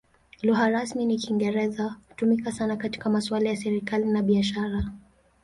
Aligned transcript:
Lugha 0.43 0.69
rasmi 0.69 1.05
ni 1.05 1.17
Kiingereza; 1.17 1.95
hutumika 2.09 2.51
sana 2.51 2.77
katika 2.77 3.09
masuala 3.09 3.49
ya 3.49 3.55
serikali 3.57 4.05
na 4.05 4.21
biashara. 4.21 4.91